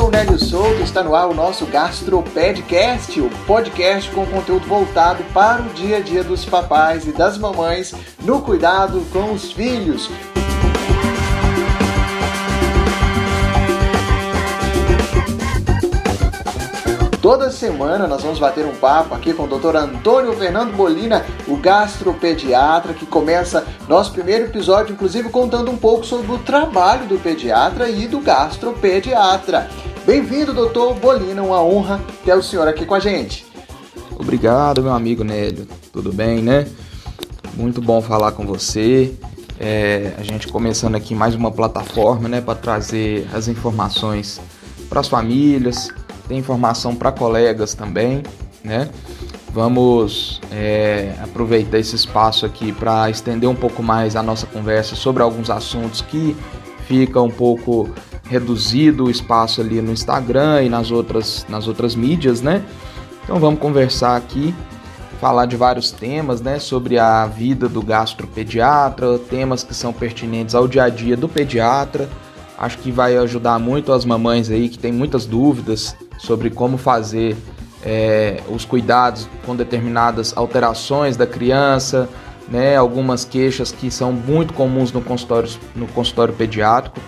[0.00, 5.22] sou o Nélio Souto, está no ar o nosso Gastropedcast, o podcast com conteúdo voltado
[5.24, 10.08] para o dia a dia dos papais e das mamães no cuidado com os filhos.
[17.20, 19.76] Toda semana nós vamos bater um papo aqui com o Dr.
[19.76, 26.32] Antônio Fernando Bolina, o gastropediatra, que começa nosso primeiro episódio, inclusive contando um pouco sobre
[26.32, 29.68] o trabalho do pediatra e do gastropediatra.
[30.10, 33.46] Bem-vindo, doutor Bolina, uma honra ter o senhor aqui com a gente.
[34.18, 35.68] Obrigado, meu amigo Nélio.
[35.92, 36.66] Tudo bem, né?
[37.54, 39.14] Muito bom falar com você.
[39.56, 44.40] É, a gente começando aqui mais uma plataforma, né, para trazer as informações
[44.88, 45.90] para as famílias,
[46.26, 48.24] tem informação para colegas também,
[48.64, 48.90] né?
[49.52, 55.22] Vamos é, aproveitar esse espaço aqui para estender um pouco mais a nossa conversa sobre
[55.22, 56.36] alguns assuntos que
[56.88, 57.88] fica um pouco
[58.30, 62.64] reduzido o espaço ali no Instagram e nas outras, nas outras mídias, né?
[63.24, 64.54] Então vamos conversar aqui,
[65.20, 66.60] falar de vários temas, né?
[66.60, 72.08] Sobre a vida do gastropediatra, temas que são pertinentes ao dia a dia do pediatra.
[72.56, 77.36] Acho que vai ajudar muito as mamães aí que têm muitas dúvidas sobre como fazer
[77.82, 82.08] é, os cuidados com determinadas alterações da criança,
[82.48, 87.00] né, algumas queixas que são muito comuns no consultório, no consultório pediátrico.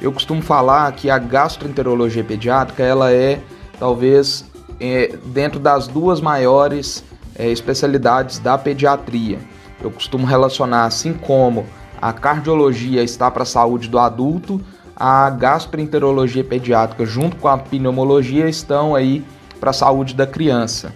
[0.00, 3.40] Eu costumo falar que a gastroenterologia pediátrica ela é
[3.78, 4.44] talvez
[4.80, 7.04] é, dentro das duas maiores
[7.36, 9.38] é, especialidades da pediatria.
[9.82, 11.66] Eu costumo relacionar assim como
[12.00, 14.60] a cardiologia está para a saúde do adulto,
[14.96, 19.22] a gastroenterologia pediátrica junto com a pneumologia estão aí
[19.58, 20.94] para a saúde da criança.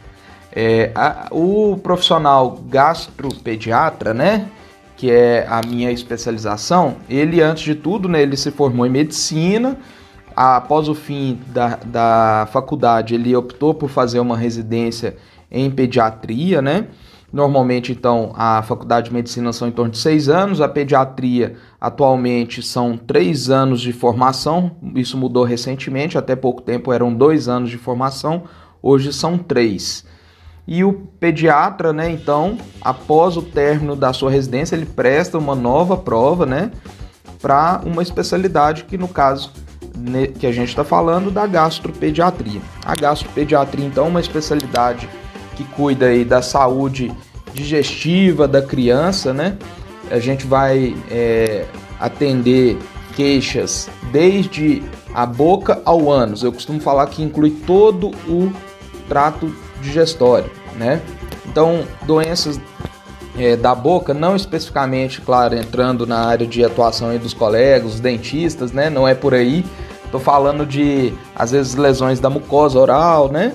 [0.51, 4.49] É, a, o profissional gastropediatra, né,
[4.97, 9.77] que é a minha especialização, ele antes de tudo, né, ele se formou em medicina.
[10.37, 15.17] Após o fim da, da faculdade, ele optou por fazer uma residência
[15.51, 16.89] em pediatria, né?
[17.33, 22.63] Normalmente, então, a faculdade de medicina são em torno de seis anos, a pediatria atualmente
[22.63, 27.79] são três anos de formação, isso mudou recentemente, até pouco tempo eram dois anos de
[27.79, 28.45] formação,
[28.81, 30.05] hoje são três.
[30.67, 35.97] E o pediatra, né, então, após o término da sua residência, ele presta uma nova
[35.97, 36.71] prova, né,
[37.41, 39.53] para uma especialidade que, no caso,
[40.39, 42.61] que a gente está falando da gastropediatria.
[42.85, 45.09] A gastropediatria, então, é uma especialidade
[45.55, 47.13] que cuida aí da saúde
[47.53, 49.57] digestiva da criança, né?
[50.11, 51.67] A gente vai é,
[52.01, 52.77] atender
[53.15, 54.83] queixas desde
[55.15, 56.43] a boca ao ânus.
[56.43, 58.53] Eu costumo falar que inclui todo o
[59.09, 61.01] trato digestório, né?
[61.47, 62.61] Então, doenças
[63.39, 68.89] é, da boca, não especificamente, claro, entrando na área de atuação dos colegas, dentistas, né?
[68.89, 69.65] Não é por aí.
[70.11, 73.55] Tô falando de, às vezes, lesões da mucosa oral, né?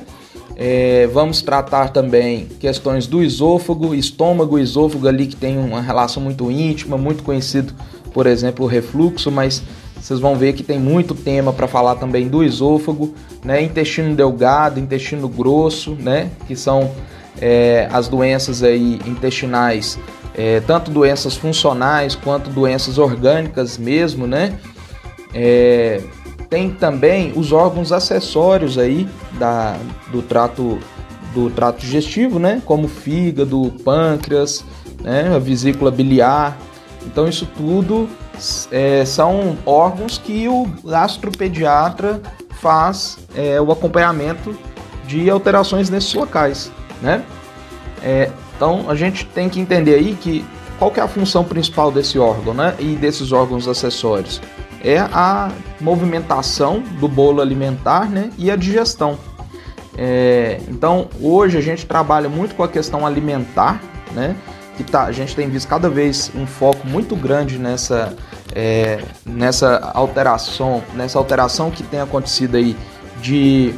[0.55, 6.51] É, vamos tratar também questões do esôfago, estômago esôfago ali que tem uma relação muito
[6.51, 7.73] íntima, muito conhecido,
[8.13, 9.63] por exemplo, o refluxo, mas
[10.01, 13.61] vocês vão ver que tem muito tema para falar também do esôfago, né?
[13.61, 16.31] Intestino delgado, intestino grosso, né?
[16.47, 16.91] Que são
[17.41, 19.99] é, as doenças aí intestinais,
[20.35, 24.57] é, tanto doenças funcionais quanto doenças orgânicas mesmo, né?
[25.33, 26.01] É,
[26.49, 29.07] tem também os órgãos acessórios aí
[29.37, 29.77] da,
[30.11, 30.79] do trato
[31.33, 32.61] do trato digestivo, né?
[32.65, 34.65] Como fígado, pâncreas,
[35.01, 35.31] né?
[35.35, 36.57] a vesícula biliar.
[37.05, 38.09] Então isso tudo
[38.71, 42.21] é, são órgãos que o gastropediatra
[42.61, 44.57] faz é, o acompanhamento
[45.05, 47.23] de alterações nesses locais, né?
[48.01, 50.45] É, então a gente tem que entender aí que
[50.77, 52.75] qual que é a função principal desse órgão, né?
[52.79, 54.41] E desses órgãos acessórios
[54.83, 59.17] é a movimentação do bolo alimentar né, e a digestão.
[59.97, 63.81] É, então, hoje a gente trabalha muito com a questão alimentar,
[64.13, 64.35] né,
[64.77, 68.15] que tá, a gente tem visto cada vez um foco muito grande nessa,
[68.53, 72.75] é, nessa alteração, nessa alteração que tem acontecido aí
[73.21, 73.73] de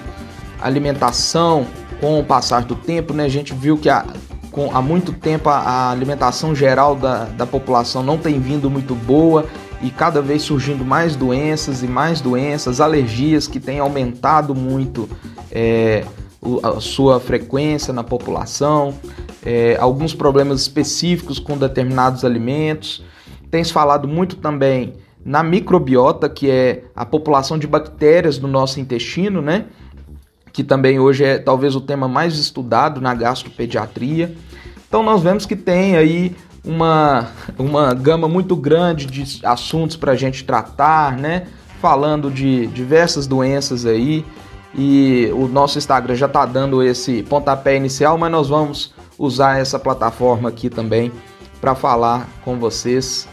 [0.61, 1.65] alimentação
[1.99, 3.25] com o passar do tempo, né?
[3.25, 4.05] A gente viu que há,
[4.51, 8.95] com, há muito tempo a, a alimentação geral da, da população não tem vindo muito
[8.95, 9.45] boa
[9.81, 15.09] e cada vez surgindo mais doenças e mais doenças, alergias que têm aumentado muito
[15.51, 16.05] é,
[16.63, 18.93] a sua frequência na população,
[19.43, 23.03] é, alguns problemas específicos com determinados alimentos.
[23.51, 28.79] Tem se falado muito também na microbiota, que é a população de bactérias do nosso
[28.79, 29.65] intestino, né?
[30.51, 34.35] Que também hoje é talvez o tema mais estudado na gastropediatria.
[34.87, 40.15] Então nós vemos que tem aí uma, uma gama muito grande de assuntos para a
[40.15, 41.47] gente tratar, né?
[41.81, 44.23] falando de diversas doenças aí.
[44.73, 49.77] E o nosso Instagram já está dando esse pontapé inicial, mas nós vamos usar essa
[49.77, 51.11] plataforma aqui também
[51.59, 53.27] para falar com vocês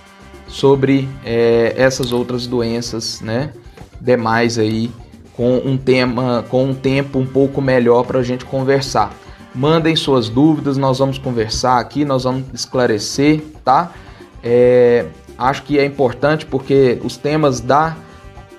[0.48, 3.52] sobre é, essas outras doenças, né?
[4.00, 4.90] Demais aí
[5.34, 9.14] com um tema, com um tempo um pouco melhor para a gente conversar.
[9.54, 13.92] Mandem suas dúvidas, nós vamos conversar aqui, nós vamos esclarecer, tá?
[14.42, 15.06] É,
[15.36, 17.96] acho que é importante porque os temas da,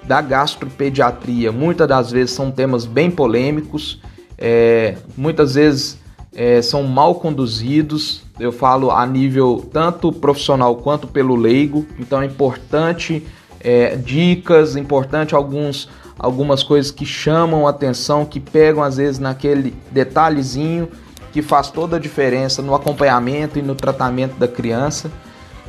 [0.04, 4.02] da gastropediatria muitas das vezes são temas bem polêmicos,
[4.38, 5.98] é, muitas vezes
[6.40, 12.26] é, são mal conduzidos, eu falo a nível tanto profissional quanto pelo leigo, então é
[12.26, 13.28] importante
[13.60, 20.88] é, dicas, importante alguns algumas coisas que chamam atenção, que pegam às vezes naquele detalhezinho
[21.34, 25.12] que faz toda a diferença no acompanhamento e no tratamento da criança.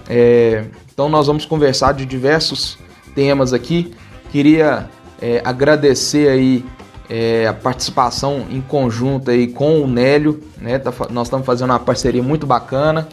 [0.09, 2.79] É, então nós vamos conversar de diversos
[3.13, 3.93] temas aqui.
[4.31, 4.89] Queria
[5.21, 6.65] é, agradecer aí
[7.11, 10.79] é, a participação em conjunto aí com o Nélio, né?
[10.79, 13.09] Tá, nós estamos fazendo uma parceria muito bacana.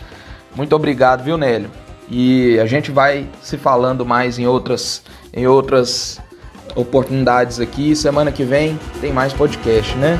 [0.56, 1.72] Muito obrigado, viu, Nélio?
[2.08, 5.02] E a gente vai se falando mais em outras,
[5.34, 6.22] em outras
[6.76, 7.96] oportunidades aqui.
[7.96, 10.20] Semana que vem tem mais podcast, né?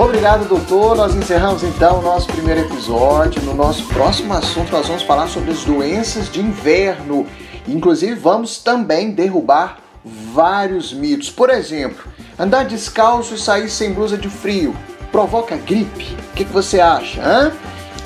[0.00, 0.96] Obrigado, doutor.
[0.96, 3.42] Nós encerramos então o nosso primeiro episódio.
[3.42, 7.26] No nosso próximo assunto, nós vamos falar sobre as doenças de inverno.
[7.68, 11.28] Inclusive, vamos também derrubar vários mitos.
[11.28, 14.74] Por exemplo, andar descalço e sair sem blusa de frio
[15.12, 16.16] provoca gripe?
[16.30, 17.20] O que, que você acha?
[17.20, 17.52] Hein?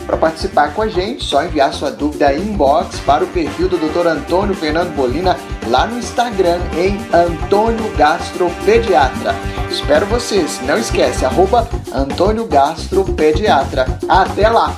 [0.07, 4.07] Para participar com a gente, só enviar sua dúvida inbox para o perfil do Dr.
[4.07, 5.37] Antônio Fernando Bolina
[5.69, 9.35] lá no Instagram em Antônio Gastropediatra.
[9.71, 10.61] Espero vocês.
[10.67, 13.87] Não esquece, arroba Antônio Gastropediatra.
[14.09, 14.77] Até lá!